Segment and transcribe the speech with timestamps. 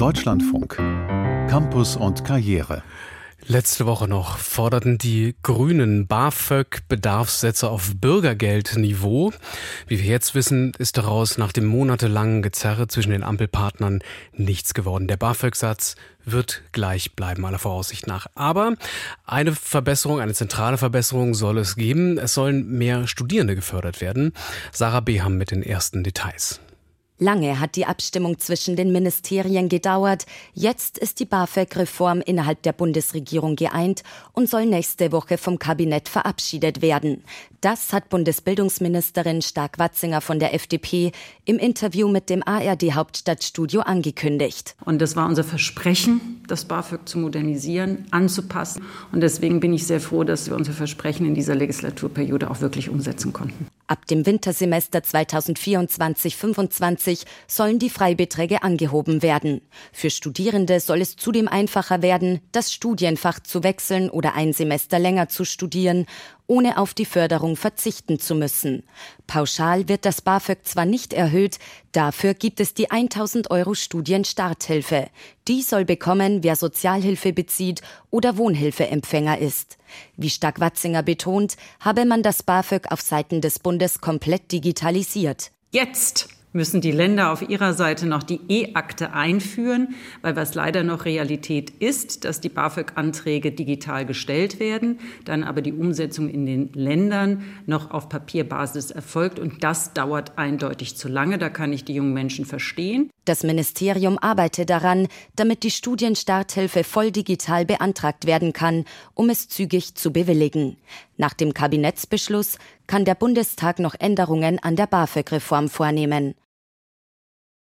[0.00, 0.76] Deutschlandfunk.
[1.50, 2.82] Campus und Karriere.
[3.46, 9.34] Letzte Woche noch forderten die Grünen BAföG-Bedarfssätze auf Bürgergeldniveau.
[9.86, 14.00] Wie wir jetzt wissen, ist daraus nach dem monatelangen Gezerre zwischen den Ampelpartnern
[14.32, 15.06] nichts geworden.
[15.06, 18.26] Der BAföG-Satz wird gleich bleiben, aller Voraussicht nach.
[18.34, 18.76] Aber
[19.26, 22.16] eine Verbesserung, eine zentrale Verbesserung soll es geben.
[22.16, 24.32] Es sollen mehr Studierende gefördert werden.
[24.72, 26.58] Sarah Beham mit den ersten Details.
[27.22, 30.24] Lange hat die Abstimmung zwischen den Ministerien gedauert.
[30.54, 34.02] Jetzt ist die BAföG-Reform innerhalb der Bundesregierung geeint
[34.32, 37.22] und soll nächste Woche vom Kabinett verabschiedet werden.
[37.60, 41.12] Das hat Bundesbildungsministerin Stark-Watzinger von der FDP
[41.44, 44.74] im Interview mit dem ARD Hauptstadtstudio angekündigt.
[44.86, 48.82] Und das war unser Versprechen, das BAföG zu modernisieren, anzupassen.
[49.12, 52.88] Und deswegen bin ich sehr froh, dass wir unser Versprechen in dieser Legislaturperiode auch wirklich
[52.88, 53.66] umsetzen konnten.
[53.90, 57.09] Ab dem Wintersemester 2024-25
[57.46, 59.60] sollen die Freibeträge angehoben werden.
[59.92, 65.28] Für Studierende soll es zudem einfacher werden, das Studienfach zu wechseln oder ein Semester länger
[65.28, 66.06] zu studieren
[66.50, 68.82] ohne auf die Förderung verzichten zu müssen.
[69.28, 71.60] Pauschal wird das BAföG zwar nicht erhöht,
[71.92, 75.08] dafür gibt es die 1000 Euro Studienstarthilfe.
[75.46, 79.78] Die soll bekommen, wer Sozialhilfe bezieht oder Wohnhilfeempfänger ist.
[80.16, 85.52] Wie Stark-Watzinger betont, habe man das BAföG auf Seiten des Bundes komplett digitalisiert.
[85.70, 91.04] Jetzt müssen die Länder auf ihrer Seite noch die E-Akte einführen, weil was leider noch
[91.04, 97.44] Realität ist, dass die BAföG-Anträge digital gestellt werden, dann aber die Umsetzung in den Ländern
[97.66, 99.38] noch auf Papierbasis erfolgt.
[99.38, 101.38] Und das dauert eindeutig zu lange.
[101.38, 103.10] Da kann ich die jungen Menschen verstehen.
[103.24, 109.94] Das Ministerium arbeitet daran, damit die Studienstarthilfe voll digital beantragt werden kann, um es zügig
[109.94, 110.78] zu bewilligen.
[111.16, 112.58] Nach dem Kabinettsbeschluss
[112.90, 116.34] kann der Bundestag noch Änderungen an der BAföG-Reform vornehmen.